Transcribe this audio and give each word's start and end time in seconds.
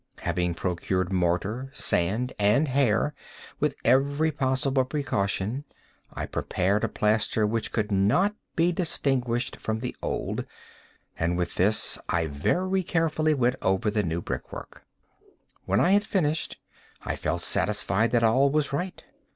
Having 0.21 0.55
procured 0.55 1.13
mortar, 1.13 1.69
sand, 1.73 2.33
and 2.39 2.67
hair, 2.69 3.13
with 3.59 3.75
every 3.85 4.31
possible 4.31 4.83
precaution, 4.83 5.63
I 6.11 6.25
prepared 6.25 6.83
a 6.83 6.89
plaster 6.89 7.45
which 7.45 7.71
could 7.71 7.91
not 7.91 8.33
be 8.55 8.71
distinguished 8.71 9.57
from 9.57 9.77
the 9.77 9.95
old, 10.01 10.43
and 11.19 11.37
with 11.37 11.53
this 11.53 11.99
I 12.09 12.25
very 12.25 12.81
carefully 12.81 13.35
went 13.35 13.57
over 13.61 13.91
the 13.91 14.01
new 14.01 14.23
brickwork. 14.23 14.87
When 15.65 15.79
I 15.79 15.91
had 15.91 16.03
finished, 16.07 16.59
I 17.03 17.15
felt 17.15 17.43
satisfied 17.43 18.09
that 18.09 18.23
all 18.23 18.49
was 18.49 18.73
right. 18.73 19.03